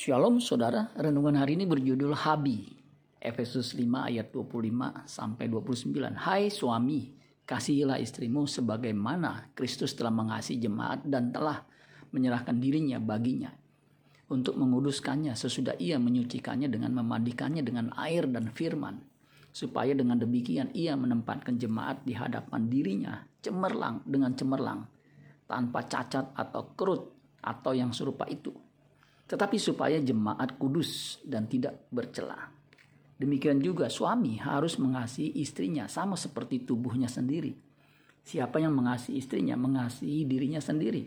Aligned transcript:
Shalom 0.00 0.40
saudara, 0.40 0.88
renungan 0.96 1.36
hari 1.36 1.60
ini 1.60 1.68
berjudul 1.68 2.16
Habi. 2.16 2.72
Efesus 3.20 3.76
5 3.76 4.08
ayat 4.08 4.32
25 4.32 5.04
sampai 5.04 5.44
29. 5.44 6.16
Hai 6.16 6.48
suami, 6.48 7.12
kasihilah 7.44 8.00
istrimu 8.00 8.48
sebagaimana 8.48 9.52
Kristus 9.52 9.92
telah 9.92 10.08
mengasihi 10.08 10.56
jemaat 10.56 11.04
dan 11.04 11.28
telah 11.28 11.68
menyerahkan 12.16 12.56
dirinya 12.56 12.96
baginya 12.96 13.52
untuk 14.32 14.56
menguduskannya 14.56 15.36
sesudah 15.36 15.76
ia 15.76 16.00
menyucikannya 16.00 16.72
dengan 16.72 16.96
memandikannya 16.96 17.60
dengan 17.60 17.92
air 18.00 18.24
dan 18.24 18.48
firman 18.56 19.04
supaya 19.52 19.92
dengan 19.92 20.16
demikian 20.16 20.72
ia 20.72 20.96
menempatkan 20.96 21.60
jemaat 21.60 22.08
di 22.08 22.16
hadapan 22.16 22.72
dirinya 22.72 23.20
cemerlang 23.44 24.00
dengan 24.08 24.32
cemerlang 24.32 24.80
tanpa 25.44 25.84
cacat 25.84 26.32
atau 26.40 26.72
kerut 26.72 27.04
atau 27.44 27.76
yang 27.76 27.92
serupa 27.92 28.24
itu 28.32 28.69
tetapi 29.30 29.62
supaya 29.62 30.02
jemaat 30.02 30.58
kudus 30.58 31.22
dan 31.22 31.46
tidak 31.46 31.86
bercela. 31.94 32.50
Demikian 33.14 33.62
juga 33.62 33.86
suami 33.86 34.42
harus 34.42 34.74
mengasihi 34.82 35.38
istrinya 35.38 35.86
sama 35.86 36.18
seperti 36.18 36.66
tubuhnya 36.66 37.06
sendiri. 37.06 37.54
Siapa 38.26 38.58
yang 38.58 38.74
mengasihi 38.74 39.22
istrinya 39.22 39.54
mengasihi 39.54 40.26
dirinya 40.26 40.58
sendiri. 40.58 41.06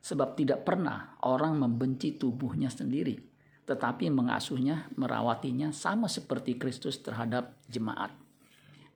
Sebab 0.00 0.40
tidak 0.40 0.64
pernah 0.64 1.20
orang 1.28 1.60
membenci 1.60 2.16
tubuhnya 2.16 2.72
sendiri, 2.72 3.20
tetapi 3.68 4.08
mengasuhnya, 4.08 4.88
merawatinya 4.96 5.68
sama 5.76 6.08
seperti 6.08 6.56
Kristus 6.56 6.96
terhadap 7.04 7.60
jemaat. 7.68 8.08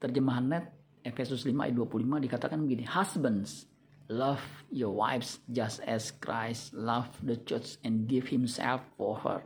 Terjemahan 0.01 0.47
net 0.49 0.73
Efesus 1.05 1.45
5 1.45 1.53
ayat 1.69 1.77
25 1.77 2.25
dikatakan 2.25 2.59
begini, 2.65 2.89
Husbands, 2.89 3.69
Love 4.13 4.69
your 4.69 4.93
wives 4.93 5.41
just 5.49 5.81
as 5.89 6.13
Christ 6.13 6.77
loved 6.77 7.25
the 7.25 7.41
church 7.41 7.81
and 7.81 8.05
give 8.05 8.29
himself 8.29 8.85
for 9.01 9.17
her. 9.25 9.41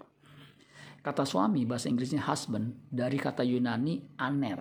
Kata 0.99 1.23
suami 1.23 1.63
bahasa 1.63 1.87
Inggrisnya 1.87 2.27
husband 2.27 2.75
dari 2.91 3.23
kata 3.23 3.47
Yunani 3.47 4.03
aner. 4.19 4.59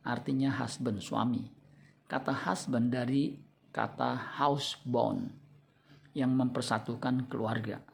Artinya 0.00 0.48
husband 0.56 1.04
suami. 1.04 1.44
Kata 2.08 2.32
husband 2.32 2.88
dari 2.88 3.36
kata 3.68 4.40
housebound 4.40 5.28
yang 6.16 6.32
mempersatukan 6.32 7.28
keluarga. 7.28 7.84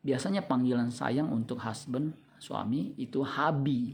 Biasanya 0.00 0.48
panggilan 0.48 0.88
sayang 0.88 1.28
untuk 1.28 1.60
husband 1.60 2.16
suami 2.40 2.96
itu 2.96 3.20
habi. 3.20 3.92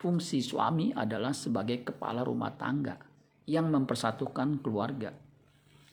Fungsi 0.00 0.40
suami 0.40 0.96
adalah 0.96 1.36
sebagai 1.36 1.84
kepala 1.84 2.24
rumah 2.24 2.56
tangga 2.56 2.96
yang 3.44 3.68
mempersatukan 3.68 4.64
keluarga 4.64 5.12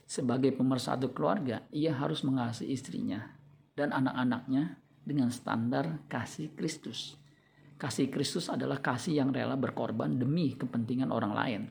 sebagai 0.08 0.55
pemersatu 0.55 1.11
keluarga, 1.11 1.67
ia 1.67 1.91
harus 1.91 2.23
mengasihi 2.23 2.72
istrinya 2.72 3.27
dan 3.75 3.91
anak-anaknya 3.91 4.80
dengan 5.03 5.27
standar 5.30 6.00
kasih 6.08 6.55
Kristus. 6.55 7.19
Kasih 7.75 8.09
Kristus 8.09 8.47
adalah 8.47 8.80
kasih 8.80 9.22
yang 9.22 9.30
rela 9.35 9.59
berkorban 9.59 10.16
demi 10.17 10.55
kepentingan 10.55 11.11
orang 11.11 11.33
lain. 11.35 11.61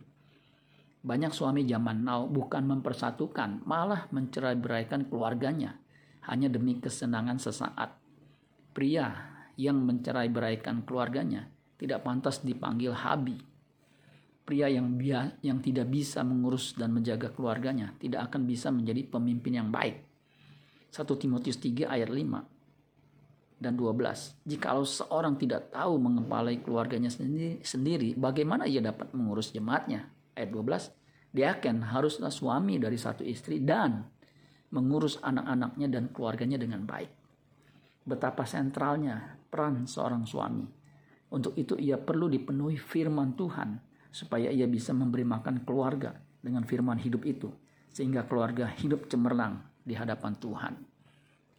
Banyak 1.02 1.32
suami 1.32 1.64
zaman 1.64 2.04
now 2.04 2.28
bukan 2.28 2.62
mempersatukan, 2.68 3.64
malah 3.64 4.06
mencerai-beraikan 4.12 5.08
keluarganya 5.08 5.80
hanya 6.28 6.52
demi 6.52 6.78
kesenangan 6.78 7.40
sesaat. 7.40 7.96
Pria 8.76 9.08
yang 9.56 9.80
mencerai-beraikan 9.82 10.84
keluarganya 10.84 11.48
tidak 11.80 12.04
pantas 12.04 12.44
dipanggil 12.44 12.92
habi 12.92 13.55
pria 14.46 14.70
yang 14.70 14.94
bia, 14.94 15.34
yang 15.42 15.58
tidak 15.58 15.90
bisa 15.90 16.22
mengurus 16.22 16.78
dan 16.78 16.94
menjaga 16.94 17.34
keluarganya 17.34 17.98
tidak 17.98 18.30
akan 18.30 18.46
bisa 18.46 18.70
menjadi 18.70 19.02
pemimpin 19.10 19.58
yang 19.58 19.68
baik. 19.74 20.06
1 20.94 21.02
Timotius 21.18 21.58
3 21.58 21.90
ayat 21.90 22.08
5 22.08 23.60
dan 23.60 23.74
12. 23.74 24.46
Jikalau 24.46 24.86
seorang 24.86 25.34
tidak 25.34 25.74
tahu 25.74 25.98
mengepalai 25.98 26.62
keluarganya 26.62 27.10
sendiri, 27.10 27.58
sendiri, 27.66 28.14
bagaimana 28.14 28.70
ia 28.70 28.78
dapat 28.78 29.10
mengurus 29.12 29.50
jemaatnya? 29.50 30.06
Ayat 30.38 30.54
12. 30.54 31.34
Dia 31.36 31.58
akan 31.58 31.92
haruslah 31.92 32.32
suami 32.32 32.78
dari 32.80 32.96
satu 32.96 33.26
istri 33.26 33.60
dan 33.60 34.06
mengurus 34.72 35.18
anak-anaknya 35.20 35.88
dan 35.90 36.04
keluarganya 36.14 36.56
dengan 36.56 36.86
baik. 36.86 37.10
Betapa 38.06 38.46
sentralnya 38.46 39.36
peran 39.50 39.84
seorang 39.90 40.22
suami. 40.24 40.64
Untuk 41.34 41.58
itu 41.58 41.74
ia 41.74 41.98
perlu 41.98 42.30
dipenuhi 42.30 42.78
firman 42.78 43.34
Tuhan 43.34 43.95
supaya 44.16 44.48
ia 44.48 44.64
bisa 44.64 44.96
memberi 44.96 45.28
makan 45.28 45.68
keluarga 45.68 46.16
dengan 46.40 46.64
firman 46.64 46.96
hidup 46.96 47.28
itu 47.28 47.52
sehingga 47.92 48.24
keluarga 48.24 48.72
hidup 48.80 49.12
cemerlang 49.12 49.60
di 49.84 49.92
hadapan 49.92 50.32
Tuhan. 50.40 50.74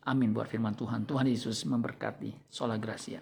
Amin 0.10 0.34
buat 0.34 0.50
firman 0.50 0.74
Tuhan. 0.74 1.06
Tuhan 1.06 1.30
Yesus 1.30 1.62
memberkati. 1.70 2.50
Sola 2.50 2.82
Gracia. 2.82 3.22